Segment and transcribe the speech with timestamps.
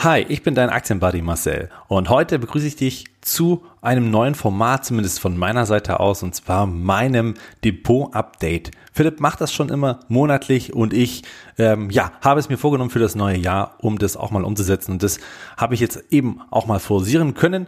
[0.00, 4.84] Hi, ich bin dein Aktienbuddy Marcel und heute begrüße ich dich zu einem neuen Format,
[4.84, 8.70] zumindest von meiner Seite aus, und zwar meinem Depot-Update.
[8.92, 11.24] Philipp macht das schon immer monatlich und ich
[11.58, 14.92] ähm, ja, habe es mir vorgenommen für das neue Jahr, um das auch mal umzusetzen.
[14.92, 15.18] Und das
[15.56, 17.66] habe ich jetzt eben auch mal forcieren können.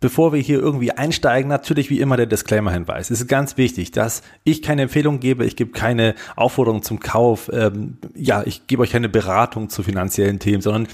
[0.00, 3.10] Bevor wir hier irgendwie einsteigen, natürlich wie immer der Disclaimer-Hinweis.
[3.10, 7.50] Es ist ganz wichtig, dass ich keine Empfehlung gebe, ich gebe keine Aufforderung zum Kauf,
[7.52, 10.88] ähm, ja, ich gebe euch keine Beratung zu finanziellen Themen, sondern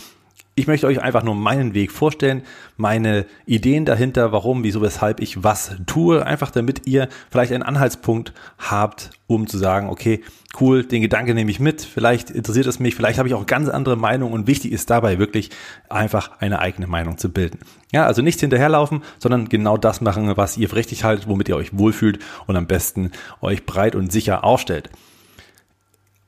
[0.59, 2.43] ich möchte euch einfach nur meinen Weg vorstellen,
[2.79, 8.33] meine Ideen dahinter, warum, wieso, weshalb ich was tue, einfach damit ihr vielleicht einen Anhaltspunkt
[8.59, 10.23] habt, um zu sagen, okay,
[10.59, 13.69] cool, den Gedanke nehme ich mit, vielleicht interessiert es mich, vielleicht habe ich auch ganz
[13.69, 15.51] andere Meinungen und wichtig ist dabei wirklich
[15.91, 17.59] einfach eine eigene Meinung zu bilden.
[17.93, 21.57] Ja, also nicht hinterherlaufen, sondern genau das machen, was ihr für richtig haltet, womit ihr
[21.57, 23.11] euch wohlfühlt und am besten
[23.43, 24.89] euch breit und sicher aufstellt.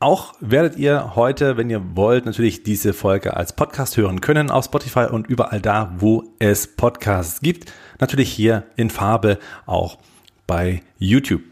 [0.00, 4.66] Auch werdet ihr heute, wenn ihr wollt, natürlich diese Folge als Podcast hören können auf
[4.66, 7.72] Spotify und überall da, wo es Podcasts gibt.
[7.98, 9.98] Natürlich hier in Farbe auch
[10.46, 11.42] bei YouTube.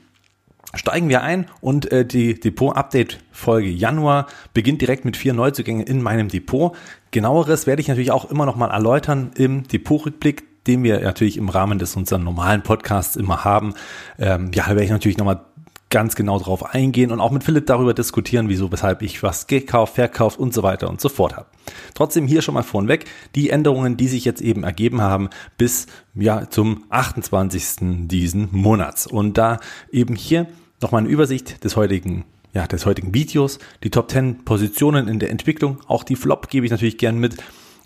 [0.74, 6.28] Steigen wir ein und äh, die Depot-Update-Folge Januar beginnt direkt mit vier Neuzugängen in meinem
[6.28, 6.76] Depot.
[7.10, 11.48] Genaueres werde ich natürlich auch immer noch mal erläutern im Depot-Rückblick, den wir natürlich im
[11.48, 13.74] Rahmen des unseren normalen Podcasts immer haben.
[14.20, 15.40] Ähm, ja, da werde ich natürlich nochmal
[15.90, 19.94] ganz genau drauf eingehen und auch mit Philipp darüber diskutieren, wieso, weshalb ich was gekauft,
[19.94, 21.46] verkauft und so weiter und so fort habe.
[21.94, 26.50] Trotzdem hier schon mal vorneweg die Änderungen, die sich jetzt eben ergeben haben bis ja
[26.50, 28.08] zum 28.
[28.08, 29.06] diesen Monats.
[29.06, 29.60] Und da
[29.92, 30.46] eben hier
[30.82, 32.24] nochmal eine Übersicht des heutigen
[32.56, 36.64] ja, des heutigen Videos, die Top 10 Positionen in der Entwicklung, auch die Flop gebe
[36.64, 37.36] ich natürlich gern mit,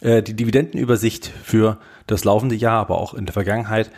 [0.00, 3.90] äh, die Dividendenübersicht für das laufende Jahr, aber auch in der Vergangenheit,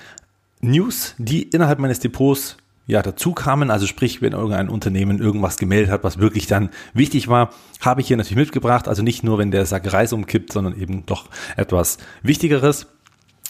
[0.63, 2.57] News, die innerhalb meines Depots
[2.87, 3.71] ja, dazu kamen.
[3.71, 8.09] Also sprich, wenn irgendein Unternehmen irgendwas gemeldet hat, was wirklich dann wichtig war, habe ich
[8.09, 8.89] hier natürlich mitgebracht.
[8.89, 12.87] Also nicht nur, wenn der Sack Reis umkippt, sondern eben doch etwas Wichtigeres.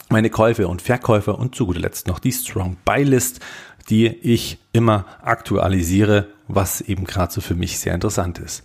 [0.08, 3.40] Meine Käufe und Verkäufe und zu guter Letzt noch die Strong Buy List,
[3.88, 8.62] die ich immer aktualisiere, was eben gerade so für mich sehr interessant ist.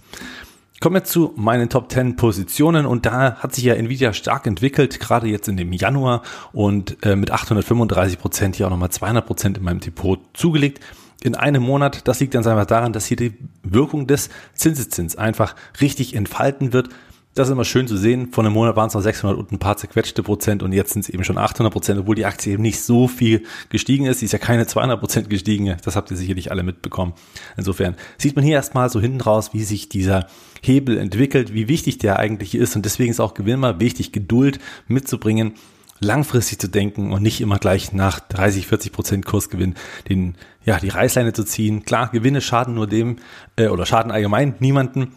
[0.79, 4.99] Kommen wir zu meinen Top 10 Positionen und da hat sich ja Nvidia stark entwickelt,
[4.99, 6.21] gerade jetzt in dem Januar
[6.53, 10.79] und äh, mit 835 Prozent hier auch nochmal 200 Prozent in meinem Depot zugelegt
[11.23, 12.07] in einem Monat.
[12.07, 13.33] Das liegt ganz einfach daran, dass hier die
[13.63, 16.89] Wirkung des Zinseszins einfach richtig entfalten wird.
[17.37, 18.29] Das ist immer schön zu sehen.
[18.31, 21.03] Vor einem Monat waren es noch 600 und ein paar zerquetschte Prozent und jetzt sind
[21.03, 24.21] es eben schon 800 Prozent, obwohl die Aktie eben nicht so viel gestiegen ist.
[24.21, 25.77] Sie ist ja keine 200 Prozent gestiegen.
[25.85, 27.13] Das habt ihr sicherlich alle mitbekommen.
[27.55, 30.25] Insofern sieht man hier erstmal so hinten raus, wie sich dieser
[30.63, 34.57] Hebel entwickelt, wie wichtig der eigentlich ist und deswegen ist auch Gewinn mal wichtig, Geduld
[34.87, 35.53] mitzubringen
[35.99, 39.75] langfristig zu denken und nicht immer gleich nach 30, 40 Prozent Kursgewinn
[40.09, 40.33] den,
[40.65, 41.85] ja, die Reißleine zu ziehen.
[41.85, 43.17] Klar, Gewinne schaden nur dem
[43.57, 45.11] äh, oder schaden allgemein niemanden.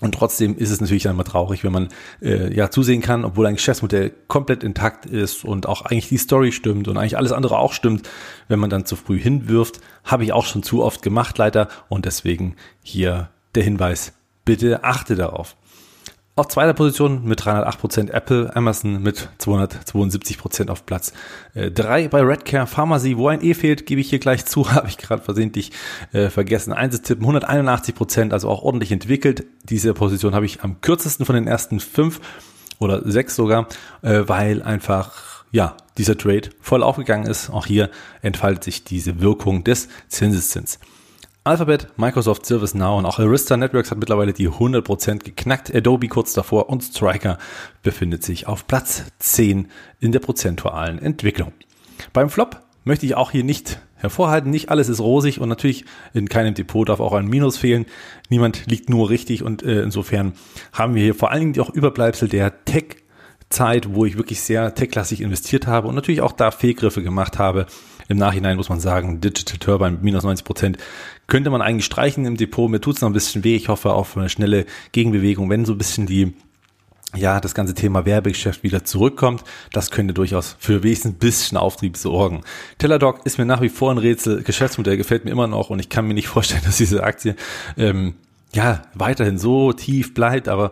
[0.00, 1.88] Und trotzdem ist es natürlich dann immer traurig, wenn man
[2.22, 6.52] äh, ja zusehen kann, obwohl ein Geschäftsmodell komplett intakt ist und auch eigentlich die Story
[6.52, 8.08] stimmt und eigentlich alles andere auch stimmt,
[8.46, 9.80] wenn man dann zu früh hinwirft.
[10.04, 11.68] Habe ich auch schon zu oft gemacht, leider.
[11.88, 14.12] Und deswegen hier der Hinweis,
[14.44, 15.56] bitte achte darauf.
[16.38, 21.12] Auf zweiter Position mit 308% Apple, Amazon mit 272% auf Platz
[21.56, 24.86] 3 äh, bei Redcare Pharmacy, wo ein E fehlt, gebe ich hier gleich zu, habe
[24.86, 25.72] ich gerade versehentlich
[26.12, 27.26] äh, vergessen einzutippen.
[27.26, 29.46] 181%, also auch ordentlich entwickelt.
[29.64, 32.20] Diese Position habe ich am kürzesten von den ersten fünf
[32.78, 33.66] oder sechs sogar,
[34.02, 37.50] äh, weil einfach ja dieser Trade voll aufgegangen ist.
[37.50, 37.90] Auch hier
[38.22, 40.78] entfaltet sich diese Wirkung des Zinseszins.
[41.48, 45.74] Alphabet, Microsoft, ServiceNow und auch Arista Networks hat mittlerweile die 100% geknackt.
[45.74, 47.38] Adobe kurz davor und Striker
[47.82, 51.52] befindet sich auf Platz 10 in der prozentualen Entwicklung.
[52.12, 54.50] Beim Flop möchte ich auch hier nicht hervorhalten.
[54.50, 57.86] Nicht alles ist rosig und natürlich in keinem Depot darf auch ein Minus fehlen.
[58.28, 60.34] Niemand liegt nur richtig und äh, insofern
[60.74, 62.96] haben wir hier vor allen Dingen auch Überbleibsel der Tech
[63.48, 67.64] Zeit, wo ich wirklich sehr tech-klassig investiert habe und natürlich auch da Fehlgriffe gemacht habe.
[68.08, 70.78] Im Nachhinein muss man sagen, Digital Turbine minus 90 Prozent
[71.26, 72.70] könnte man eigentlich streichen im Depot.
[72.70, 73.54] Mir tut's noch ein bisschen weh.
[73.54, 76.34] Ich hoffe auf eine schnelle Gegenbewegung, wenn so ein bisschen die
[77.16, 79.42] ja, das ganze Thema Werbegeschäft wieder zurückkommt.
[79.72, 82.42] Das könnte durchaus für wenigstens ein bisschen Auftrieb sorgen.
[82.76, 84.42] Teladoc ist mir nach wie vor ein Rätsel.
[84.42, 87.34] Geschäftsmodell gefällt mir immer noch und ich kann mir nicht vorstellen, dass diese Aktie
[87.78, 88.14] ähm,
[88.52, 90.48] ja weiterhin so tief bleibt.
[90.48, 90.70] Aber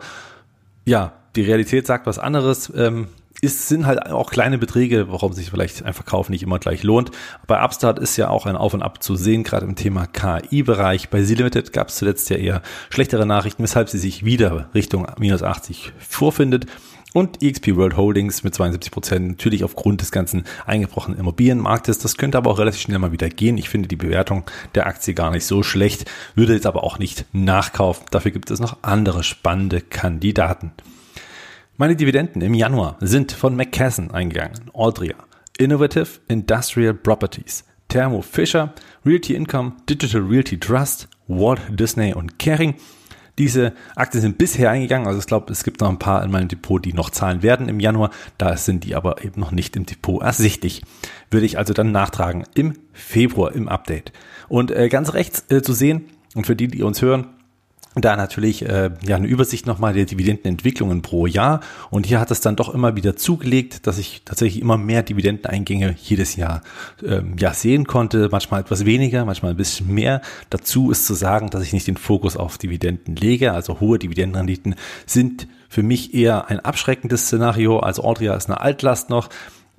[0.84, 2.70] ja, die Realität sagt was anderes.
[2.76, 3.08] Ähm,
[3.40, 7.10] ist, sind halt auch kleine Beträge, warum sich vielleicht ein Verkauf nicht immer gleich lohnt.
[7.46, 11.10] Bei Upstart ist ja auch ein Auf und Ab zu sehen, gerade im Thema KI-Bereich.
[11.10, 15.42] Bei Z-Limited gab es zuletzt ja eher schlechtere Nachrichten, weshalb sie sich wieder Richtung minus
[15.42, 16.66] 80 vorfindet.
[17.12, 21.98] Und EXP World Holdings mit 72 Prozent, natürlich aufgrund des ganzen eingebrochenen Immobilienmarktes.
[21.98, 23.56] Das könnte aber auch relativ schnell mal wieder gehen.
[23.56, 24.44] Ich finde die Bewertung
[24.74, 28.04] der Aktie gar nicht so schlecht, würde jetzt aber auch nicht nachkaufen.
[28.10, 30.72] Dafür gibt es noch andere spannende Kandidaten.
[31.78, 35.14] Meine Dividenden im Januar sind von McKesson eingegangen, Aldria,
[35.58, 38.72] Innovative Industrial Properties, Thermo Fisher,
[39.04, 42.76] Realty Income, Digital Realty Trust, Walt Disney und Kering.
[43.36, 46.48] Diese Aktien sind bisher eingegangen, also ich glaube, es gibt noch ein paar in meinem
[46.48, 48.08] Depot, die noch zahlen werden im Januar.
[48.38, 50.80] Da sind die aber eben noch nicht im Depot ersichtlich.
[51.30, 54.12] Würde ich also dann nachtragen im Februar im Update.
[54.48, 57.35] Und äh, ganz rechts äh, zu sehen, und für die, die uns hören,
[58.04, 61.60] da natürlich äh, ja eine Übersicht nochmal der Dividendenentwicklungen pro Jahr.
[61.90, 65.96] Und hier hat es dann doch immer wieder zugelegt, dass ich tatsächlich immer mehr Dividendeneingänge
[65.98, 66.60] jedes Jahr
[67.02, 68.28] ähm, ja sehen konnte.
[68.30, 70.20] Manchmal etwas weniger, manchmal ein bisschen mehr.
[70.50, 73.52] Dazu ist zu sagen, dass ich nicht den Fokus auf Dividenden lege.
[73.52, 74.74] Also hohe Dividendenrenditen
[75.06, 77.78] sind für mich eher ein abschreckendes Szenario.
[77.78, 79.30] Also Audria ist eine Altlast noch.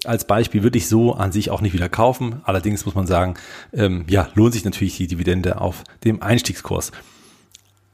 [0.05, 2.41] Als Beispiel würde ich so an sich auch nicht wieder kaufen.
[2.45, 3.35] Allerdings muss man sagen,
[3.73, 6.91] ähm, ja, lohnt sich natürlich die Dividende auf dem Einstiegskurs.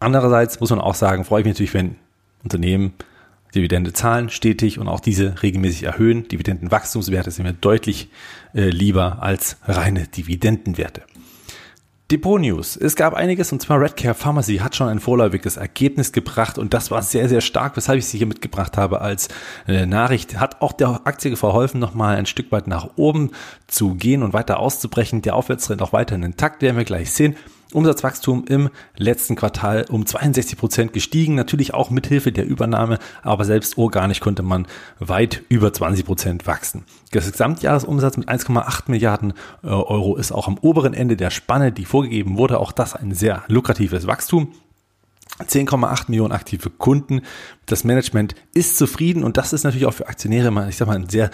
[0.03, 1.95] Andererseits muss man auch sagen, freue ich mich natürlich, wenn
[2.43, 2.93] Unternehmen
[3.55, 6.27] Dividende zahlen stetig und auch diese regelmäßig erhöhen.
[6.27, 8.09] Dividendenwachstumswerte sind mir deutlich
[8.53, 11.03] äh, lieber als reine Dividendenwerte.
[12.11, 12.75] Depot News.
[12.75, 16.91] Es gab einiges und zwar Redcare Pharmacy hat schon ein vorläufiges Ergebnis gebracht und das
[16.91, 19.29] war sehr, sehr stark, weshalb ich sie hier mitgebracht habe als
[19.67, 20.39] äh, Nachricht.
[20.39, 23.31] Hat auch der Aktie verholfen, nochmal ein Stück weit nach oben
[23.67, 25.21] zu gehen und weiter auszubrechen.
[25.21, 27.37] Der Aufwärtstrend auch weiterhin intakt, werden wir gleich sehen.
[27.73, 33.77] Umsatzwachstum im letzten Quartal um 62 Prozent gestiegen, natürlich auch mithilfe der Übernahme, aber selbst
[33.77, 34.67] organisch konnte man
[34.99, 36.83] weit über 20 Prozent wachsen.
[37.11, 39.33] Das Gesamtjahresumsatz mit 1,8 Milliarden
[39.63, 42.59] äh, Euro ist auch am oberen Ende der Spanne, die vorgegeben wurde.
[42.59, 44.53] Auch das ein sehr lukratives Wachstum.
[45.39, 47.21] 10,8 Millionen aktive Kunden.
[47.65, 51.09] Das Management ist zufrieden und das ist natürlich auch für Aktionäre ich sag mal, ein
[51.09, 51.31] sehr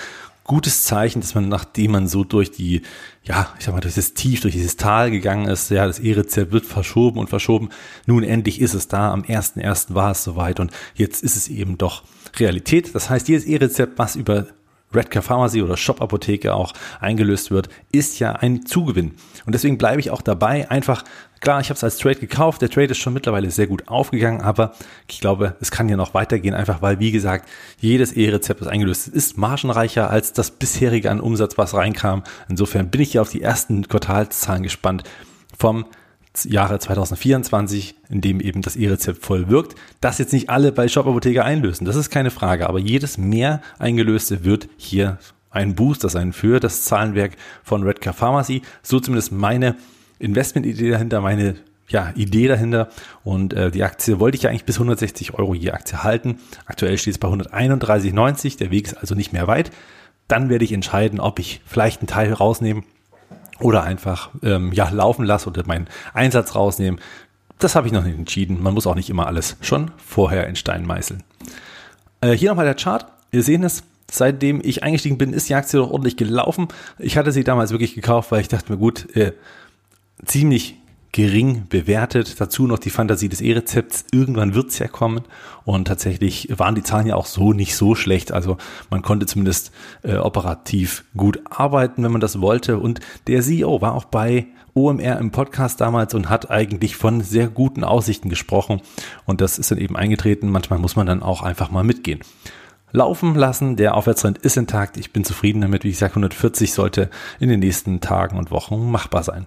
[0.49, 2.81] gutes Zeichen, dass man, nachdem man so durch die,
[3.23, 6.51] ja, ich sag mal, durch das Tief, durch dieses Tal gegangen ist, ja, das E-Rezept
[6.51, 7.69] wird verschoben und verschoben.
[8.07, 9.13] Nun endlich ist es da.
[9.13, 9.93] Am 1.1.
[9.93, 12.03] war es soweit und jetzt ist es eben doch
[12.37, 12.95] Realität.
[12.95, 14.47] Das heißt, jedes E-Rezept, was über
[14.93, 19.15] Redcar Pharmacy oder Shop Apotheke auch eingelöst wird, ist ja ein Zugewinn.
[19.45, 21.03] Und deswegen bleibe ich auch dabei, einfach
[21.39, 22.61] Klar, ich habe es als Trade gekauft.
[22.61, 24.73] Der Trade ist schon mittlerweile sehr gut aufgegangen, aber
[25.07, 27.47] ich glaube, es kann ja noch weitergehen, einfach weil, wie gesagt,
[27.79, 32.23] jedes E-Rezept, das eingelöst ist, ist margenreicher als das bisherige an Umsatz, was reinkam.
[32.49, 35.03] Insofern bin ich hier auf die ersten Quartalszahlen gespannt
[35.57, 35.85] vom
[36.43, 39.75] Jahre 2024, in dem eben das E-Rezept voll wirkt.
[40.01, 43.61] Das jetzt nicht alle bei Shop Apotheker einlösen, das ist keine Frage, aber jedes mehr
[43.77, 45.17] eingelöste wird hier
[45.49, 48.61] ein Booster sein für das Zahlenwerk von Redcar Pharmacy.
[48.83, 49.75] So zumindest meine
[50.19, 51.55] Investmentidee dahinter, meine
[51.87, 52.89] ja, Idee dahinter.
[53.23, 56.37] Und äh, die Aktie wollte ich ja eigentlich bis 160 Euro je Aktie halten.
[56.65, 58.57] Aktuell steht es bei 131,90.
[58.57, 59.71] Der Weg ist also nicht mehr weit.
[60.27, 62.83] Dann werde ich entscheiden, ob ich vielleicht einen Teil rausnehme
[63.59, 66.99] oder einfach ähm, ja, laufen lasse oder meinen Einsatz rausnehmen.
[67.57, 68.61] Das habe ich noch nicht entschieden.
[68.61, 71.23] Man muss auch nicht immer alles schon vorher in Stein meißeln.
[72.21, 73.05] Äh, hier nochmal der Chart.
[73.31, 73.83] Wir sehen es.
[74.11, 76.69] Seitdem ich eingestiegen bin, ist die Aktie doch ordentlich gelaufen.
[76.97, 79.33] Ich hatte sie damals wirklich gekauft, weil ich dachte mir, gut, äh,
[80.25, 80.78] ziemlich
[81.11, 82.39] gering bewertet.
[82.39, 84.05] Dazu noch die Fantasie des E-Rezepts.
[84.11, 85.23] Irgendwann wird's ja kommen.
[85.65, 88.31] Und tatsächlich waren die Zahlen ja auch so nicht so schlecht.
[88.31, 88.57] Also
[88.89, 89.71] man konnte zumindest
[90.03, 92.79] äh, operativ gut arbeiten, wenn man das wollte.
[92.79, 97.47] Und der CEO war auch bei OMR im Podcast damals und hat eigentlich von sehr
[97.47, 98.81] guten Aussichten gesprochen.
[99.25, 100.49] Und das ist dann eben eingetreten.
[100.49, 102.19] Manchmal muss man dann auch einfach mal mitgehen
[102.91, 103.75] laufen lassen.
[103.75, 104.97] Der Aufwärtstrend ist intakt.
[104.97, 105.83] Ich bin zufrieden damit.
[105.83, 109.45] Wie gesagt, 140 sollte in den nächsten Tagen und Wochen machbar sein.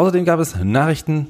[0.00, 1.26] Außerdem gab es Nachrichten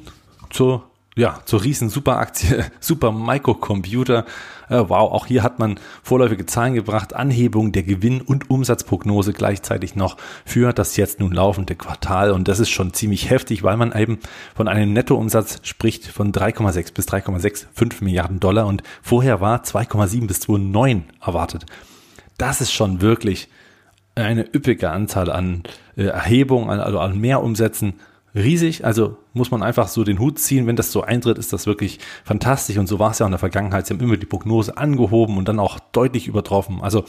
[0.49, 0.85] zur
[1.17, 4.25] ja, zur riesen Superaktie, Super Microcomputer.
[4.69, 9.97] Äh, wow, auch hier hat man vorläufige Zahlen gebracht, Anhebung der Gewinn- und Umsatzprognose gleichzeitig
[9.97, 12.31] noch für das jetzt nun laufende Quartal.
[12.31, 14.21] Und das ist schon ziemlich heftig, weil man eben
[14.55, 20.43] von einem Nettoumsatz spricht von 3,6 bis 3,65 Milliarden Dollar und vorher war 2,7 bis
[20.43, 21.67] 2,9 erwartet.
[22.39, 23.49] Das ist schon wirklich
[24.15, 25.65] eine üppige Anzahl an
[25.97, 27.95] äh, Erhebungen, also an Mehrumsätzen
[28.35, 28.85] riesig.
[28.85, 30.67] Also muss man einfach so den Hut ziehen.
[30.67, 32.79] Wenn das so eintritt, ist das wirklich fantastisch.
[32.79, 33.87] Und so war es ja in der Vergangenheit.
[33.87, 36.81] Sie haben immer die Prognose angehoben und dann auch deutlich übertroffen.
[36.83, 37.05] Also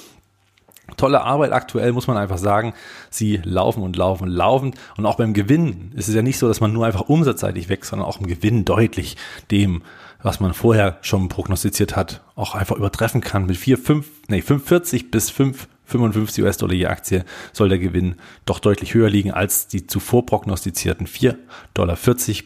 [0.98, 2.74] tolle Arbeit aktuell, muss man einfach sagen.
[3.10, 4.74] Sie laufen und laufen und laufen.
[4.98, 7.92] Und auch beim Gewinn ist es ja nicht so, dass man nur einfach umsatzseitig wächst,
[7.92, 9.18] sondern auch im Gewinn deutlich
[9.52, 9.84] dem,
[10.24, 15.10] was man vorher schon prognostiziert hat, auch einfach übertreffen kann mit 4, 5, nee, 45
[15.10, 19.88] bis 5 55 US-Dollar je Aktie soll der Gewinn doch deutlich höher liegen als die
[19.88, 21.36] zuvor prognostizierten 4,40
[21.74, 21.98] Dollar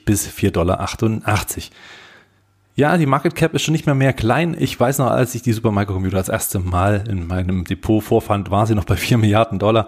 [0.06, 0.80] bis 4,88 Dollar.
[2.78, 4.54] Ja, die Market Cap ist schon nicht mehr mehr klein.
[4.60, 8.68] Ich weiß noch, als ich die Supermicrocomputer das erste Mal in meinem Depot vorfand, war
[8.68, 9.88] sie noch bei 4 Milliarden Dollar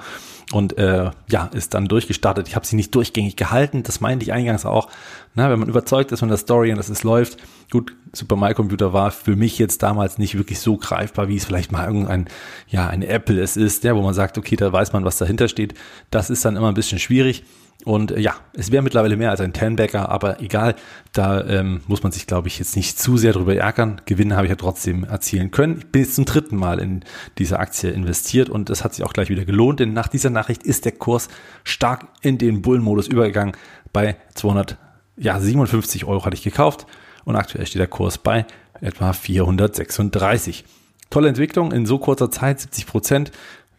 [0.53, 2.47] und äh, ja, ist dann durchgestartet.
[2.47, 4.87] Ich habe sie nicht durchgängig gehalten, das meinte ich eingangs auch.
[5.35, 7.39] Na, wenn man überzeugt ist von der Story und dass es läuft,
[7.69, 11.85] gut, Supermicrocomputer war für mich jetzt damals nicht wirklich so greifbar, wie es vielleicht mal
[11.85, 12.29] irgendein,
[12.69, 15.49] ja, ein Apple es ist, ja, wo man sagt, okay, da weiß man, was dahinter
[15.49, 15.73] steht.
[16.09, 17.43] Das ist dann immer ein bisschen schwierig.
[17.85, 20.75] Und äh, ja, es wäre mittlerweile mehr als ein Tenbacker, aber egal,
[21.13, 24.01] da ähm, muss man sich, glaube ich, jetzt nicht zu sehr drüber ärgern.
[24.05, 25.77] Gewinne habe ich ja trotzdem erzielen können.
[25.77, 27.03] Ich bin jetzt zum dritten Mal in
[27.37, 30.63] diese Aktie investiert und das hat sich auch gleich wieder gelohnt, denn nach dieser Nachricht
[30.63, 31.29] ist der Kurs
[31.63, 33.55] stark in den Bullenmodus übergegangen.
[33.93, 36.87] Bei 257 Euro hatte ich gekauft
[37.25, 38.45] und aktuell steht der Kurs bei
[38.81, 40.65] etwa 436.
[41.09, 43.31] Tolle Entwicklung in so kurzer Zeit, 70 Prozent.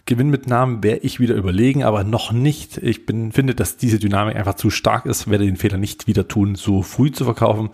[0.09, 2.79] Gewinnmitnahmen wäre ich wieder überlegen, aber noch nicht.
[2.79, 6.27] Ich bin, finde, dass diese Dynamik einfach zu stark ist, werde den Fehler nicht wieder
[6.27, 7.69] tun, so früh zu verkaufen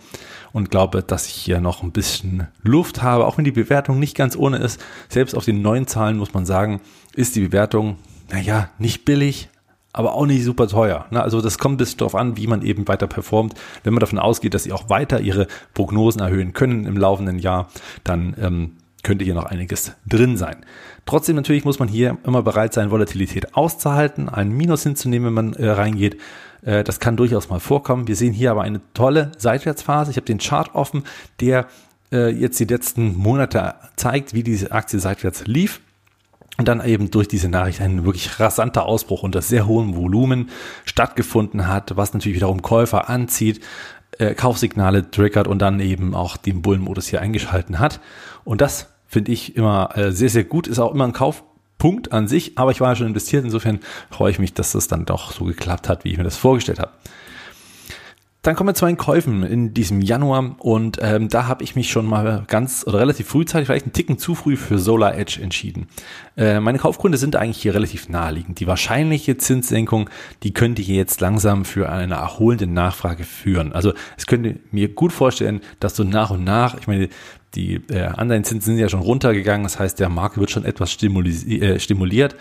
[0.51, 4.17] und glaube, dass ich hier noch ein bisschen Luft habe, auch wenn die Bewertung nicht
[4.17, 4.83] ganz ohne ist.
[5.07, 6.81] Selbst auf den neuen Zahlen muss man sagen,
[7.15, 7.95] ist die Bewertung,
[8.29, 9.47] naja, nicht billig,
[9.93, 11.05] aber auch nicht super teuer.
[11.11, 13.53] Also das kommt bis darauf an, wie man eben weiter performt.
[13.85, 17.69] Wenn man davon ausgeht, dass sie auch weiter ihre Prognosen erhöhen können im laufenden Jahr,
[18.03, 18.71] dann ähm,
[19.05, 20.65] könnte hier noch einiges drin sein.
[21.05, 25.53] Trotzdem natürlich muss man hier immer bereit sein, Volatilität auszuhalten, einen Minus hinzunehmen, wenn man
[25.53, 26.19] äh, reingeht.
[26.63, 28.07] Äh, das kann durchaus mal vorkommen.
[28.07, 30.11] Wir sehen hier aber eine tolle Seitwärtsphase.
[30.11, 31.03] Ich habe den Chart offen,
[31.39, 31.67] der
[32.11, 35.81] äh, jetzt die letzten Monate zeigt, wie diese Aktie seitwärts lief.
[36.57, 40.49] Und dann eben durch diese Nachricht ein wirklich rasanter Ausbruch unter sehr hohem Volumen
[40.85, 43.61] stattgefunden hat, was natürlich wiederum Käufer anzieht,
[44.17, 47.99] äh, Kaufsignale triggert und dann eben auch den Bullenmodus hier eingeschalten hat.
[48.45, 50.67] Und das finde ich immer äh, sehr, sehr gut.
[50.67, 53.43] Ist auch immer ein Kaufpunkt an sich, aber ich war ja schon investiert.
[53.43, 56.37] Insofern freue ich mich, dass das dann doch so geklappt hat, wie ich mir das
[56.37, 56.91] vorgestellt habe.
[58.45, 61.89] Dann kommen wir zu den Käufen in diesem Januar und ähm, da habe ich mich
[61.89, 65.87] schon mal ganz oder relativ frühzeitig, vielleicht einen Ticken zu früh für Solar Edge entschieden.
[66.37, 68.59] Äh, meine Kaufgründe sind eigentlich hier relativ naheliegend.
[68.59, 70.11] Die wahrscheinliche Zinssenkung,
[70.43, 73.73] die könnte hier jetzt langsam für eine erholende Nachfrage führen.
[73.73, 77.09] Also es könnte mir gut vorstellen, dass so nach und nach, ich meine,
[77.55, 81.59] die äh, Anleihenzinsen sind ja schon runtergegangen, das heißt, der Markt wird schon etwas stimuli
[81.59, 82.35] äh, stimuliert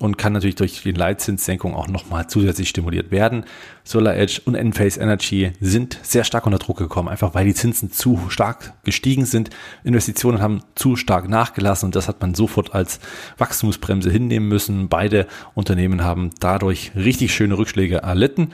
[0.00, 3.44] und kann natürlich durch die Leitzinssenkung auch nochmal zusätzlich stimuliert werden.
[3.84, 7.92] Solar Edge und Enphase Energy sind sehr stark unter Druck gekommen, einfach weil die Zinsen
[7.92, 9.50] zu stark gestiegen sind.
[9.84, 13.00] Investitionen haben zu stark nachgelassen und das hat man sofort als
[13.36, 14.88] Wachstumsbremse hinnehmen müssen.
[14.88, 18.52] Beide Unternehmen haben dadurch richtig schöne Rückschläge erlitten.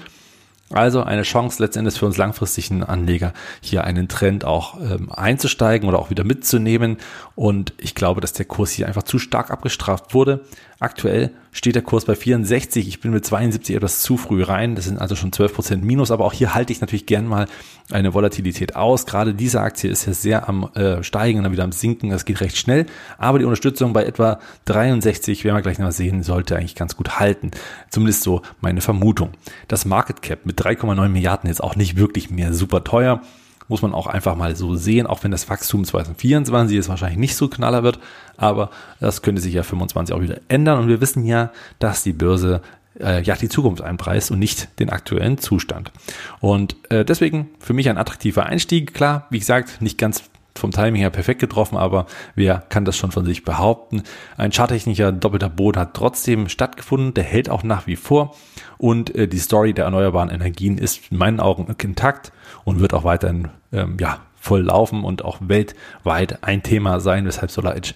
[0.70, 6.00] Also eine Chance letztendlich für uns langfristigen Anleger, hier einen Trend auch ähm, einzusteigen oder
[6.00, 6.96] auch wieder mitzunehmen.
[7.36, 10.44] Und ich glaube, dass der Kurs hier einfach zu stark abgestraft wurde.
[10.80, 12.88] Aktuell steht der Kurs bei 64.
[12.88, 14.74] Ich bin mit 72 etwas zu früh rein.
[14.74, 16.10] Das sind also schon 12 Prozent Minus.
[16.10, 17.46] Aber auch hier halte ich natürlich gern mal
[17.92, 19.06] eine Volatilität aus.
[19.06, 22.10] Gerade diese Aktie ist ja sehr am äh, Steigen und dann wieder am Sinken.
[22.10, 22.86] Das geht recht schnell.
[23.18, 27.18] Aber die Unterstützung bei etwa 63, werden wir gleich noch sehen, sollte eigentlich ganz gut
[27.18, 27.52] halten.
[27.90, 29.30] Zumindest so meine Vermutung.
[29.68, 33.22] Das Market Cap mit 3,9 Milliarden ist auch nicht wirklich mehr super teuer
[33.68, 37.36] muss man auch einfach mal so sehen, auch wenn das Wachstum 2024 jetzt wahrscheinlich nicht
[37.36, 37.98] so knaller wird,
[38.36, 42.12] aber das könnte sich ja 25 auch wieder ändern und wir wissen ja, dass die
[42.12, 42.60] Börse
[43.00, 45.92] äh, ja die Zukunft einpreist und nicht den aktuellen Zustand.
[46.40, 50.24] Und äh, deswegen für mich ein attraktiver Einstieg, klar, wie gesagt, nicht ganz
[50.54, 54.02] vom Timing her perfekt getroffen, aber wer kann das schon von sich behaupten?
[54.36, 58.34] Ein charttechnischer doppelter Boden hat trotzdem stattgefunden, der hält auch nach wie vor
[58.78, 62.32] und äh, die Story der erneuerbaren Energien ist in meinen Augen intakt
[62.64, 67.50] und wird auch weiterhin ähm, ja, voll laufen und auch weltweit ein Thema sein, weshalb
[67.50, 67.92] Solar Edge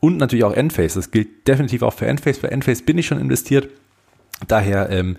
[0.00, 0.98] und natürlich auch Enphase.
[0.98, 2.40] Das gilt definitiv auch für Enphase.
[2.40, 3.68] Für Enphase bin ich schon investiert.
[4.48, 5.16] Daher ähm,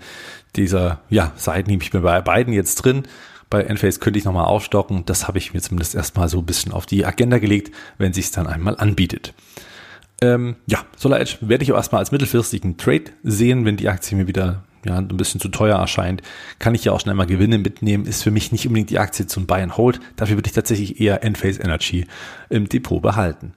[0.56, 3.04] dieser ja, Seiten nehme ich mir bei beiden jetzt drin.
[3.50, 5.04] Bei Enphase könnte ich nochmal aufstocken.
[5.06, 8.26] Das habe ich mir zumindest erstmal so ein bisschen auf die Agenda gelegt, wenn sich
[8.26, 9.34] es dann einmal anbietet.
[10.20, 14.16] Ähm, ja, Solar Edge werde ich auch erstmal als mittelfristigen Trade sehen, wenn die Aktie
[14.16, 16.22] mir wieder ja, ein bisschen zu teuer erscheint,
[16.58, 19.26] kann ich ja auch schnell mal Gewinne mitnehmen, ist für mich nicht unbedingt die Aktie
[19.26, 20.00] zum Buy and Hold.
[20.16, 22.06] Dafür würde ich tatsächlich eher Enphase Energy
[22.48, 23.54] im Depot behalten.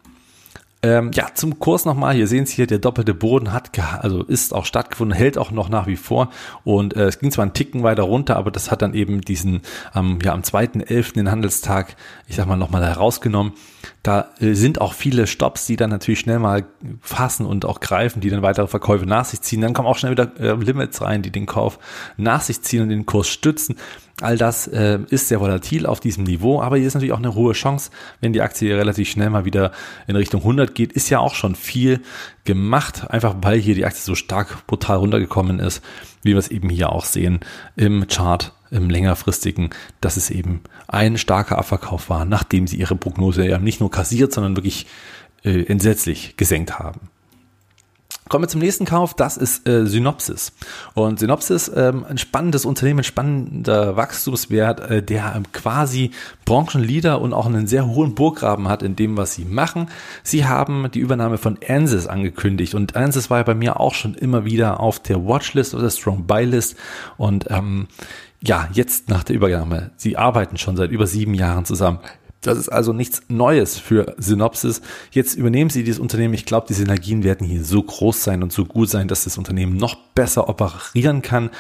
[0.84, 2.16] Ähm, ja, zum Kurs nochmal.
[2.16, 3.70] Hier sehen Sie hier, der doppelte Boden hat,
[4.00, 6.32] also ist auch stattgefunden, hält auch noch nach wie vor.
[6.64, 9.62] Und äh, es ging zwar einen Ticken weiter runter, aber das hat dann eben diesen,
[9.94, 11.14] ähm, ja, am 2.11.
[11.14, 11.96] den Handelstag,
[12.28, 13.54] ich sag mal, nochmal herausgenommen.
[14.02, 16.66] Da äh, sind auch viele Stops, die dann natürlich schnell mal
[17.00, 19.62] fassen und auch greifen, die dann weitere Verkäufe nach sich ziehen.
[19.62, 21.78] Dann kommen auch schnell wieder äh, Limits rein, die den Kauf
[22.18, 23.76] nach sich ziehen und den Kurs stützen.
[24.20, 27.34] All das äh, ist sehr volatil auf diesem Niveau, aber hier ist natürlich auch eine
[27.34, 29.72] hohe Chance, wenn die Aktie relativ schnell mal wieder
[30.08, 32.02] in Richtung 100 geht, ist ja auch schon viel
[32.44, 35.84] gemacht, einfach weil hier die Aktie so stark brutal runtergekommen ist,
[36.24, 37.40] wie wir es eben hier auch sehen
[37.76, 39.70] im Chart, im längerfristigen,
[40.02, 44.34] dass es eben ein starker Abverkauf war, nachdem sie ihre Prognose ja nicht nur kassiert,
[44.34, 44.88] sondern wirklich
[45.44, 47.11] äh, entsetzlich gesenkt haben.
[48.32, 50.54] Kommen wir zum nächsten Kauf, das ist äh, Synopsis.
[50.94, 56.12] Und Synopsis, ähm, ein spannendes Unternehmen, spannender Wachstumswert, äh, der ähm, quasi
[56.46, 59.90] Branchenleader und auch einen sehr hohen Burggraben hat in dem, was sie machen.
[60.24, 64.14] Sie haben die Übernahme von Ansys angekündigt und Ansys war ja bei mir auch schon
[64.14, 66.78] immer wieder auf der Watchlist oder Strong Buy List
[67.18, 67.90] und ähm,
[68.42, 69.92] ja, jetzt nach der Übernahme.
[69.98, 72.00] Sie arbeiten schon seit über sieben Jahren zusammen.
[72.42, 74.82] Das ist also nichts Neues für Synopsis.
[75.12, 76.34] Jetzt übernehmen Sie dieses Unternehmen.
[76.34, 79.38] Ich glaube, die Synergien werden hier so groß sein und so gut sein, dass das
[79.38, 81.52] Unternehmen noch besser operieren kann.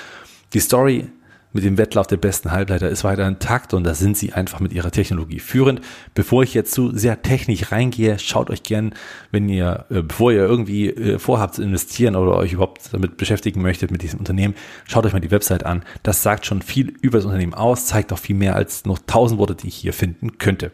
[0.53, 1.07] Die Story
[1.53, 4.73] mit dem Wettlauf der besten Halbleiter ist weiter intakt und da sind sie einfach mit
[4.73, 5.81] ihrer Technologie führend.
[6.13, 8.93] Bevor ich jetzt zu sehr technisch reingehe, schaut euch gern,
[9.31, 13.61] wenn ihr, äh, bevor ihr irgendwie äh, vorhabt zu investieren oder euch überhaupt damit beschäftigen
[13.61, 14.55] möchtet mit diesem Unternehmen,
[14.85, 15.83] schaut euch mal die Website an.
[16.03, 19.39] Das sagt schon viel über das Unternehmen aus, zeigt auch viel mehr als noch tausend
[19.39, 20.71] Worte, die ich hier finden könnte.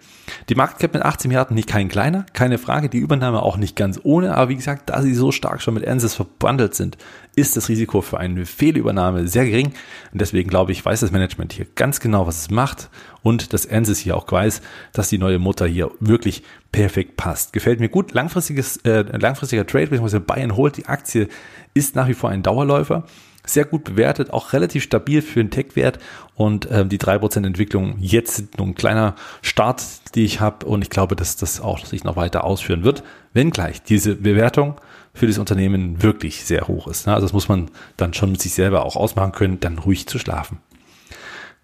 [0.50, 4.00] Die Marktcap mit 18 Milliarden nicht kein kleiner, keine Frage, die Übernahme auch nicht ganz
[4.04, 6.98] ohne, aber wie gesagt, da sie so stark schon mit Ansys verbandelt sind,
[7.38, 9.68] ist das Risiko für eine Fehlübernahme sehr gering.
[10.12, 12.90] Und deswegen glaube ich, weiß das Management hier ganz genau, was es macht
[13.22, 16.42] und dass Ansys hier auch weiß, dass die neue Mutter hier wirklich
[16.72, 17.54] perfekt passt.
[17.54, 18.12] Gefällt mir gut.
[18.14, 21.28] Langfristiges, äh, langfristiger Trade, beziehungsweise Bayern holt die Aktie,
[21.76, 23.06] ist nach wie vor ein Dauerläufer
[23.46, 26.00] sehr gut bewertet, auch relativ stabil für einen Tech-Wert
[26.36, 29.84] und ähm, die 3% Entwicklung jetzt nur ein kleiner Start,
[30.16, 33.04] die ich habe und ich glaube, dass das auch sich noch weiter ausführen wird,
[33.34, 34.82] wenngleich diese Bewertung
[35.18, 37.08] für das Unternehmen wirklich sehr hoch ist.
[37.08, 37.14] Ne?
[37.14, 40.20] Also das muss man dann schon mit sich selber auch ausmachen können, dann ruhig zu
[40.20, 40.60] schlafen.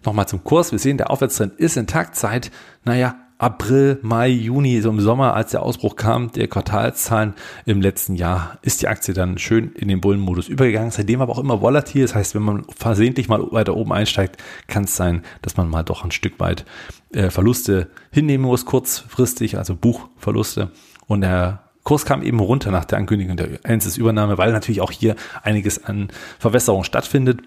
[0.04, 0.72] Nochmal zum Kurs.
[0.72, 2.50] Wir sehen, der Aufwärtstrend ist intakt seit,
[2.84, 7.34] naja, April, Mai, Juni, so im Sommer, als der Ausbruch kam, der Quartalszahlen
[7.66, 10.90] im letzten Jahr, ist die Aktie dann schön in den Bullenmodus übergegangen.
[10.90, 12.02] Seitdem aber auch immer volatil.
[12.02, 15.82] Das heißt, wenn man versehentlich mal weiter oben einsteigt, kann es sein, dass man mal
[15.82, 16.64] doch ein Stück weit
[17.12, 20.70] äh, Verluste hinnehmen muss, kurzfristig, also Buchverluste.
[21.06, 25.16] Und der Kurs kam eben runter nach der Ankündigung der Ansys-Übernahme, weil natürlich auch hier
[25.42, 27.40] einiges an Verwässerung stattfindet.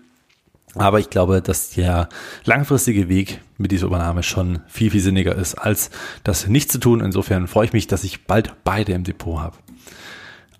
[0.75, 2.07] Aber ich glaube, dass der
[2.45, 5.89] langfristige Weg mit dieser Übernahme schon viel, viel sinniger ist, als
[6.23, 7.01] das nicht zu tun.
[7.01, 9.57] Insofern freue ich mich, dass ich bald beide im Depot habe.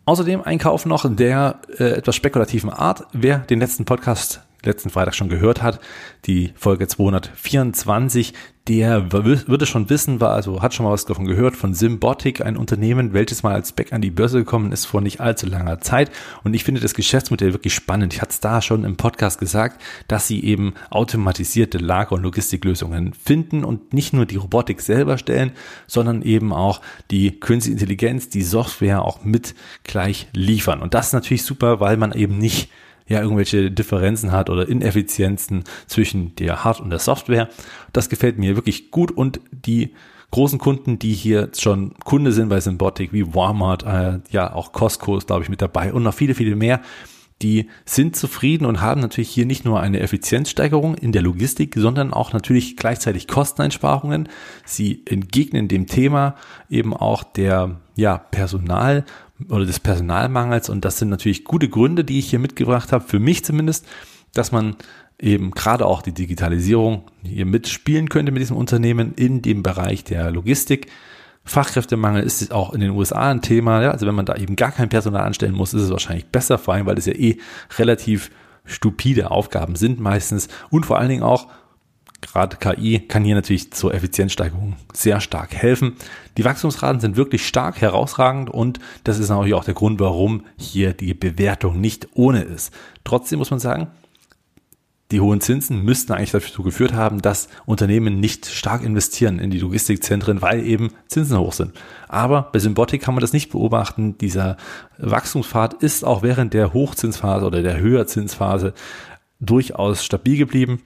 [0.06, 3.06] Außerdem ein Kauf noch der äh, etwas spekulativen Art.
[3.12, 5.80] Wer den letzten Podcast letzten Freitag schon gehört hat,
[6.26, 8.34] die Folge 224,
[8.68, 12.58] der würde schon wissen, war also hat schon mal was davon gehört von Symbotic, ein
[12.58, 16.12] Unternehmen, welches mal als Back an die Börse gekommen ist vor nicht allzu langer Zeit.
[16.44, 18.14] Und ich finde das Geschäftsmodell wirklich spannend.
[18.14, 23.14] Ich hatte es da schon im Podcast gesagt, dass sie eben automatisierte Lager- und Logistiklösungen
[23.14, 25.52] finden und nicht nur die Robotik selber stellen,
[25.88, 30.82] sondern eben auch die Künstliche Intelligenz, die Software auch mit gleich liefern.
[30.82, 32.70] Und das ist natürlich super, weil man eben nicht
[33.08, 37.50] ja irgendwelche Differenzen hat oder Ineffizienzen zwischen der Hard- und der Software.
[37.94, 39.94] Das gefällt mir wirklich gut und die
[40.32, 45.18] großen Kunden, die hier schon Kunde sind bei Symbotic, wie Walmart, äh, ja auch Costco
[45.18, 46.82] ist glaube ich mit dabei und noch viele, viele mehr,
[47.42, 52.12] die sind zufrieden und haben natürlich hier nicht nur eine Effizienzsteigerung in der Logistik, sondern
[52.12, 54.28] auch natürlich gleichzeitig Kosteneinsparungen.
[54.66, 56.36] Sie entgegnen dem Thema
[56.70, 59.06] eben auch der ja, Personal
[59.50, 60.70] oder des Personalmangels.
[60.70, 63.86] Und das sind natürlich gute Gründe, die ich hier mitgebracht habe, für mich zumindest,
[64.34, 64.76] dass man
[65.20, 70.32] eben gerade auch die Digitalisierung hier mitspielen könnte mit diesem Unternehmen in dem Bereich der
[70.32, 70.88] Logistik.
[71.44, 73.82] Fachkräftemangel ist auch in den USA ein Thema.
[73.82, 73.92] Ja?
[73.92, 76.74] Also wenn man da eben gar kein Personal anstellen muss, ist es wahrscheinlich besser, vor
[76.74, 77.38] allem weil es ja eh
[77.78, 78.32] relativ
[78.66, 81.48] stupide Aufgaben sind meistens und vor allen Dingen auch
[82.22, 85.96] gerade KI kann hier natürlich zur Effizienzsteigerung sehr stark helfen.
[86.38, 90.94] Die Wachstumsraten sind wirklich stark herausragend und das ist natürlich auch der Grund, warum hier
[90.94, 92.74] die Bewertung nicht ohne ist.
[93.04, 93.88] Trotzdem muss man sagen,
[95.12, 99.60] die hohen Zinsen müssten eigentlich dazu geführt haben, dass Unternehmen nicht stark investieren in die
[99.60, 101.72] Logistikzentren, weil eben Zinsen hoch sind.
[102.10, 104.18] Aber bei Symbotic kann man das nicht beobachten.
[104.18, 104.58] Dieser
[104.98, 108.74] Wachstumspfad ist auch während der Hochzinsphase oder der Höherzinsphase
[109.40, 110.82] durchaus stabil geblieben.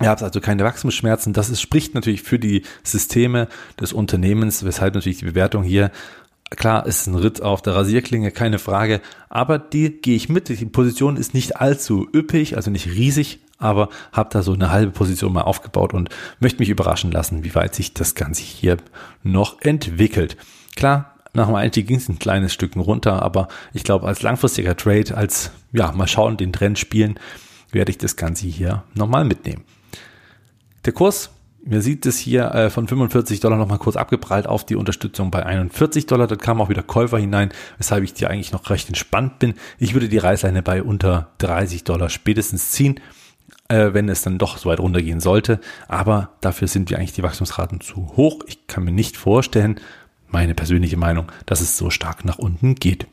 [0.00, 1.32] Ihr habt also keine Wachstumsschmerzen.
[1.32, 5.90] Das ist, spricht natürlich für die Systeme des Unternehmens, weshalb natürlich die Bewertung hier
[6.50, 10.48] Klar, ist ein Ritt auf der Rasierklinge, keine Frage, aber die gehe ich mit.
[10.48, 14.90] Die Position ist nicht allzu üppig, also nicht riesig, aber habe da so eine halbe
[14.90, 16.08] Position mal aufgebaut und
[16.40, 18.78] möchte mich überraschen lassen, wie weit sich das Ganze hier
[19.22, 20.36] noch entwickelt.
[20.74, 24.76] Klar, nach dem Einstieg ging es ein kleines Stück runter, aber ich glaube, als langfristiger
[24.76, 27.20] Trade, als ja, mal schauen, den Trend spielen,
[27.70, 29.62] werde ich das Ganze hier nochmal mitnehmen.
[30.84, 31.30] Der Kurs,
[31.62, 35.44] mir sieht es hier äh, von 45 Dollar nochmal kurz abgeprallt auf die Unterstützung bei
[35.44, 36.26] 41 Dollar.
[36.26, 39.54] Da kamen auch wieder Käufer hinein, weshalb ich hier eigentlich noch recht entspannt bin.
[39.78, 43.00] Ich würde die Reißleine bei unter 30 Dollar spätestens ziehen
[43.70, 45.60] äh, wenn es dann doch so weit runtergehen sollte.
[45.88, 48.40] Aber dafür sind wir eigentlich die Wachstumsraten zu hoch.
[48.46, 49.80] Ich kann mir nicht vorstellen,
[50.28, 53.06] meine persönliche Meinung, dass es so stark nach unten geht.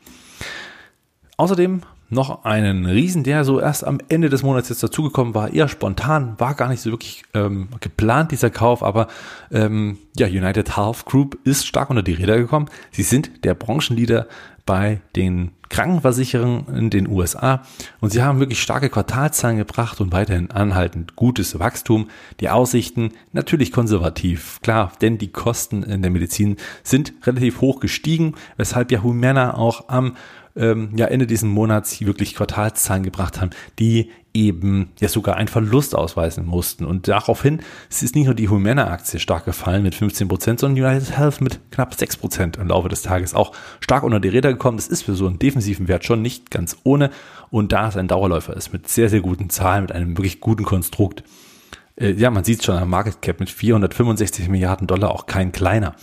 [1.36, 5.68] Außerdem noch einen Riesen, der so erst am Ende des Monats jetzt dazugekommen war, eher
[5.68, 9.08] spontan, war gar nicht so wirklich ähm, geplant, dieser Kauf, aber
[9.50, 12.68] ähm, ja, United Health Group ist stark unter die Räder gekommen.
[12.90, 14.26] Sie sind der Branchenleader
[14.64, 17.62] bei den Krankenversicherungen in den USA
[18.00, 22.08] und sie haben wirklich starke Quartalzahlen gebracht und weiterhin anhaltend gutes Wachstum.
[22.40, 28.34] Die Aussichten natürlich konservativ, klar, denn die Kosten in der Medizin sind relativ hoch gestiegen,
[28.56, 30.16] weshalb ja Humana auch am
[30.58, 35.94] ähm, ja Ende diesen Monats wirklich Quartalszahlen gebracht haben, die eben ja sogar einen Verlust
[35.94, 36.84] ausweisen mussten.
[36.84, 41.16] Und daraufhin es ist nicht nur die Humana-Aktie stark gefallen mit 15 Prozent, sondern United
[41.16, 44.76] Health mit knapp 6 Prozent im Laufe des Tages auch stark unter die Räder gekommen.
[44.76, 47.10] Das ist für so einen defensiven Wert schon nicht ganz ohne.
[47.50, 50.64] Und da es ein Dauerläufer ist mit sehr, sehr guten Zahlen, mit einem wirklich guten
[50.64, 51.22] Konstrukt,
[51.96, 55.94] äh, ja, man sieht schon am Market Cap mit 465 Milliarden Dollar auch kein kleiner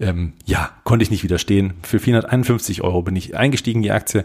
[0.00, 1.74] ähm, ja, konnte ich nicht widerstehen.
[1.82, 4.24] Für 451 Euro bin ich eingestiegen, die Aktie.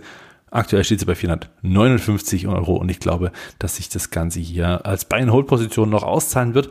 [0.51, 5.05] Aktuell steht sie bei 459 Euro und ich glaube, dass sich das Ganze hier als
[5.05, 6.69] Buy-and-Hold-Position noch auszahlen wird.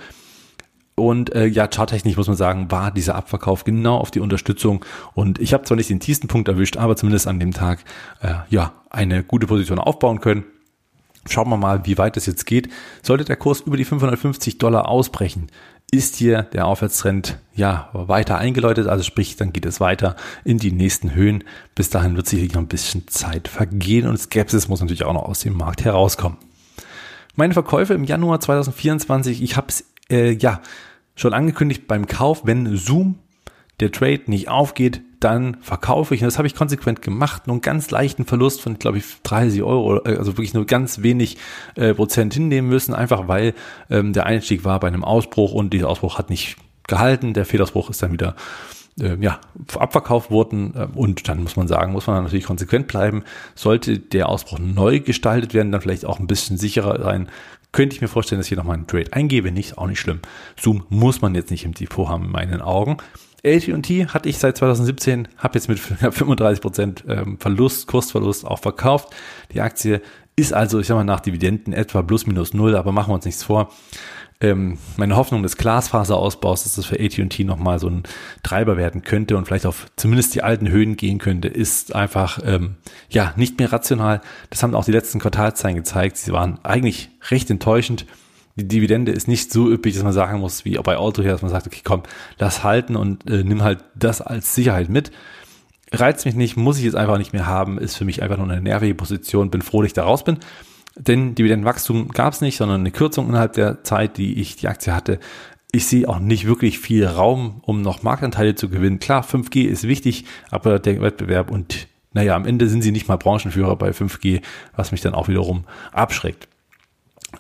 [0.96, 4.84] Und äh, ja, charttechnisch muss man sagen, war dieser Abverkauf genau auf die Unterstützung.
[5.14, 7.84] Und ich habe zwar nicht den tiefsten Punkt erwischt, aber zumindest an dem Tag
[8.20, 10.44] äh, ja eine gute Position aufbauen können.
[11.28, 12.68] Schauen wir mal, wie weit es jetzt geht.
[13.02, 15.48] Sollte der Kurs über die 550 Dollar ausbrechen,
[15.90, 20.72] ist hier der Aufwärtstrend ja weiter eingeläutet, also sprich, dann geht es weiter in die
[20.72, 21.44] nächsten Höhen.
[21.74, 25.24] Bis dahin wird sicherlich noch ein bisschen Zeit vergehen und Skepsis muss natürlich auch noch
[25.24, 26.38] aus dem Markt herauskommen.
[27.36, 30.60] Meine Verkäufe im Januar 2024, ich habe es äh, ja
[31.14, 33.18] schon angekündigt beim Kauf, wenn Zoom
[33.80, 36.22] der Trade nicht aufgeht, dann verkaufe ich.
[36.22, 37.46] Und das habe ich konsequent gemacht.
[37.46, 41.02] Nur einen ganz leichten Verlust von, glaube ich, 30 Euro, äh, also wirklich nur ganz
[41.02, 41.38] wenig
[41.74, 43.54] äh, Prozent hinnehmen müssen, einfach weil
[43.90, 47.34] ähm, der Einstieg war bei einem Ausbruch und dieser Ausbruch hat nicht gehalten.
[47.34, 48.36] Der Fehlausbruch ist dann wieder
[49.00, 49.40] äh, ja,
[49.76, 53.24] abverkauft worden äh, und dann muss man sagen, muss man natürlich konsequent bleiben.
[53.54, 57.28] Sollte der Ausbruch neu gestaltet werden, dann vielleicht auch ein bisschen sicherer sein,
[57.72, 59.52] könnte ich mir vorstellen, dass ich hier nochmal einen Trade eingebe.
[59.52, 60.20] Nicht, auch nicht schlimm.
[60.58, 62.96] Zoom muss man jetzt nicht im Depot haben, in meinen Augen.
[63.44, 69.14] AT&T hatte ich seit 2017, habe jetzt mit 35% ähm, Verlust, Kursverlust auch verkauft.
[69.52, 70.02] Die Aktie
[70.36, 73.24] ist also, ich sag mal, nach Dividenden etwa plus minus null, aber machen wir uns
[73.24, 73.70] nichts vor.
[74.40, 78.04] Ähm, meine Hoffnung des Glasfaserausbaus, dass das für AT&T nochmal so ein
[78.44, 82.76] Treiber werden könnte und vielleicht auf zumindest die alten Höhen gehen könnte, ist einfach ähm,
[83.10, 84.20] ja nicht mehr rational.
[84.50, 86.18] Das haben auch die letzten Quartalzahlen gezeigt.
[86.18, 88.06] Sie waren eigentlich recht enttäuschend
[88.58, 91.42] die Dividende ist nicht so üppig, dass man sagen muss, wie bei Auto her, dass
[91.42, 92.02] man sagt, okay, komm,
[92.38, 95.12] lass halten und äh, nimm halt das als Sicherheit mit.
[95.92, 98.50] Reizt mich nicht, muss ich jetzt einfach nicht mehr haben, ist für mich einfach nur
[98.50, 100.38] eine nervige Position, bin froh, dass ich da raus bin.
[100.96, 104.92] Denn Dividendenwachstum gab es nicht, sondern eine Kürzung innerhalb der Zeit, die ich die Aktie
[104.92, 105.20] hatte.
[105.70, 108.98] Ich sehe auch nicht wirklich viel Raum, um noch Marktanteile zu gewinnen.
[108.98, 113.18] Klar, 5G ist wichtig, aber der Wettbewerb und naja, am Ende sind sie nicht mal
[113.18, 114.42] Branchenführer bei 5G,
[114.74, 116.48] was mich dann auch wiederum abschreckt.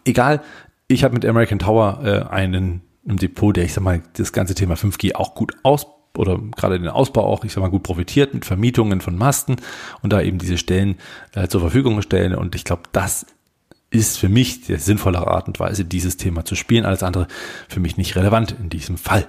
[0.04, 0.42] Egal,
[0.88, 4.54] ich habe mit American Tower äh, einen im Depot, der ich sag mal das ganze
[4.54, 8.34] Thema 5G auch gut aus oder gerade den Ausbau auch, ich sag mal, gut profitiert
[8.34, 9.56] mit Vermietungen von Masten
[10.02, 10.96] und da eben diese Stellen
[11.34, 12.34] äh, zur Verfügung stellen.
[12.34, 13.26] Und ich glaube, das
[13.90, 16.84] ist für mich die sinnvolle Art und Weise, dieses Thema zu spielen.
[16.84, 17.28] Alles andere
[17.68, 19.26] für mich nicht relevant in diesem Fall.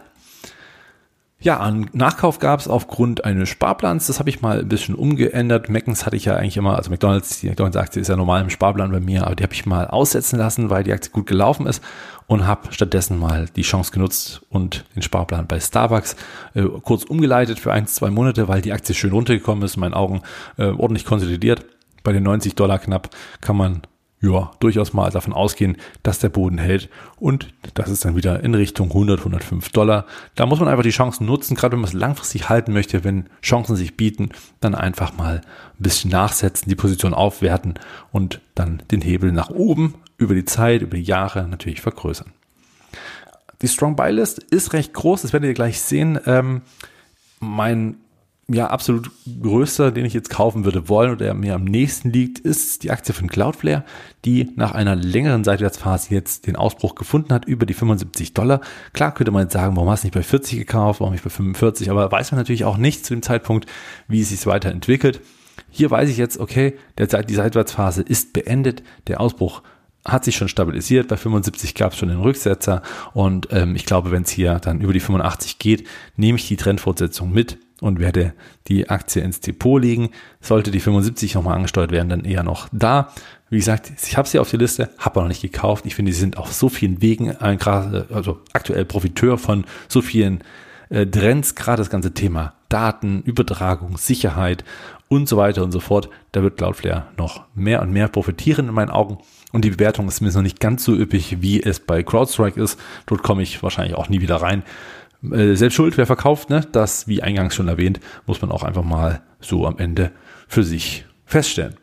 [1.41, 4.08] Ja, einen Nachkauf gab es aufgrund eines Sparplans.
[4.08, 5.69] Das habe ich mal ein bisschen umgeändert.
[5.69, 8.91] Meckens hatte ich ja eigentlich immer, also McDonalds, die McDonalds-Aktie ist ja normal im Sparplan
[8.91, 11.82] bei mir, aber die habe ich mal aussetzen lassen, weil die Aktie gut gelaufen ist
[12.28, 16.17] und habe stattdessen mal die Chance genutzt und den Sparplan bei Starbucks
[16.56, 19.93] äh, kurz umgeleitet für ein, zwei Monate, weil die Aktie schön runtergekommen ist, in meinen
[19.93, 20.21] Augen
[20.58, 21.63] äh, ordentlich konsolidiert.
[22.04, 23.82] Bei den 90 Dollar knapp kann man
[24.21, 28.53] ja, durchaus mal davon ausgehen, dass der Boden hält und das ist dann wieder in
[28.53, 30.05] Richtung 100, 105 Dollar.
[30.36, 33.29] Da muss man einfach die Chancen nutzen, gerade wenn man es langfristig halten möchte, wenn
[33.41, 34.29] Chancen sich bieten,
[34.60, 37.75] dann einfach mal ein bisschen nachsetzen, die Position aufwerten
[38.12, 42.32] und dann den Hebel nach oben über die Zeit, über die Jahre natürlich vergrößern.
[43.62, 46.19] Die Strong Buy List ist recht groß, das werdet ihr gleich sehen.
[46.25, 46.62] Ähm,
[47.39, 47.97] mein
[48.52, 52.40] ja, absolut größter, den ich jetzt kaufen würde wollen oder der mir am nächsten liegt,
[52.40, 53.86] ist die Aktie von Cloudflare,
[54.26, 58.62] die nach einer längeren Seitwärtsphase jetzt den Ausbruch gefunden hat über die 75 Dollar.
[58.94, 61.30] Klar könnte man jetzt sagen, warum hast du nicht bei 40 gekauft, warum nicht bei
[61.30, 63.70] 45, aber weiß man natürlich auch nicht zu dem Zeitpunkt,
[64.08, 65.22] wie es sich weiterentwickelt.
[65.70, 69.62] Hier weiß ich jetzt, okay, der, die Seitwärtsphase ist beendet, der Ausbruch
[70.06, 71.08] hat sich schon stabilisiert.
[71.08, 72.82] Bei 75 gab es schon den Rücksetzer
[73.14, 76.58] und ähm, ich glaube, wenn es hier dann über die 85 geht, nehme ich die
[76.58, 78.34] Trendfortsetzung mit und werde
[78.68, 80.10] die Aktie ins Depot legen.
[80.42, 83.12] Sollte die 75 nochmal angesteuert werden, dann eher noch da.
[83.50, 85.86] Wie gesagt, ich habe sie auf der Liste, habe aber noch nicht gekauft.
[85.86, 90.02] Ich finde, sie sind auf so vielen Wegen, äh, gerade, also aktuell Profiteur von so
[90.02, 90.44] vielen
[90.89, 94.63] äh, Trends, gerade das ganze Thema Daten, Übertragung, Sicherheit
[95.08, 96.10] und so weiter und so fort.
[96.32, 99.18] Da wird Cloudflare noch mehr und mehr profitieren in meinen Augen.
[99.52, 102.80] Und die Bewertung ist mir noch nicht ganz so üppig, wie es bei CrowdStrike ist.
[103.08, 104.62] Dort komme ich wahrscheinlich auch nie wieder rein.
[105.23, 106.65] Äh, selbst schuld, wer verkauft, ne?
[106.71, 110.12] Das, wie eingangs schon erwähnt, muss man auch einfach mal so am Ende
[110.47, 111.75] für sich feststellen.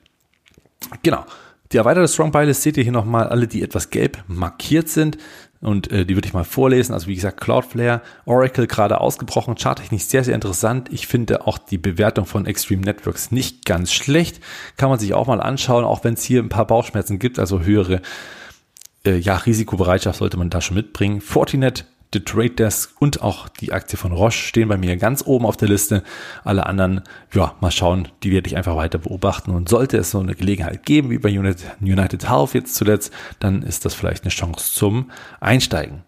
[1.02, 1.24] Genau.
[1.72, 5.18] Die erweiterte Strong Buy List seht ihr hier nochmal alle, die etwas gelb markiert sind.
[5.60, 6.92] Und äh, die würde ich mal vorlesen.
[6.92, 10.92] Also wie gesagt, Cloudflare, Oracle gerade ausgebrochen, charttechnisch sehr, sehr interessant.
[10.92, 14.40] Ich finde auch die Bewertung von Extreme Networks nicht ganz schlecht.
[14.76, 17.62] Kann man sich auch mal anschauen, auch wenn es hier ein paar Bauchschmerzen gibt, also
[17.62, 18.00] höhere
[19.04, 21.20] äh, ja, Risikobereitschaft sollte man da schon mitbringen.
[21.20, 25.44] Fortinet The Trade Desk und auch die Aktie von Roche stehen bei mir ganz oben
[25.44, 26.02] auf der Liste.
[26.44, 29.50] Alle anderen, ja, mal schauen, die werde ich einfach weiter beobachten.
[29.50, 33.84] Und sollte es so eine Gelegenheit geben, wie bei United Health jetzt zuletzt, dann ist
[33.84, 36.02] das vielleicht eine Chance zum Einsteigen.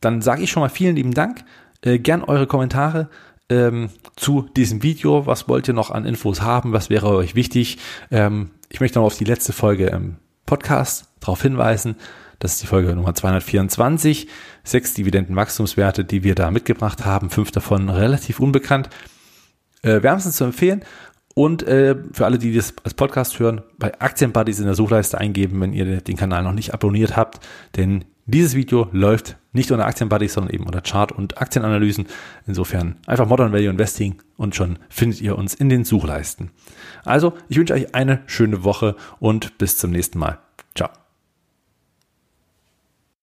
[0.00, 1.44] Dann sage ich schon mal vielen lieben Dank.
[1.82, 3.08] Äh, gern eure Kommentare
[3.48, 5.26] ähm, zu diesem Video.
[5.26, 6.72] Was wollt ihr noch an Infos haben?
[6.72, 7.78] Was wäre euch wichtig?
[8.10, 11.96] Ähm, ich möchte noch auf die letzte Folge im Podcast darauf hinweisen.
[12.38, 14.28] Das ist die Folge Nummer 224.
[14.64, 17.30] Sechs Dividendenwachstumswerte, die wir da mitgebracht haben.
[17.30, 18.90] Fünf davon relativ unbekannt.
[19.82, 20.84] Äh, wärmstens zu empfehlen.
[21.34, 25.60] Und äh, für alle, die das als Podcast hören, bei Aktienbuddies in der Suchleiste eingeben,
[25.60, 27.46] wenn ihr den Kanal noch nicht abonniert habt.
[27.76, 32.06] Denn dieses Video läuft nicht unter Aktienbuddies, sondern eben unter Chart- und Aktienanalysen.
[32.46, 36.50] Insofern einfach Modern Value Investing und schon findet ihr uns in den Suchleisten.
[37.04, 40.38] Also, ich wünsche euch eine schöne Woche und bis zum nächsten Mal.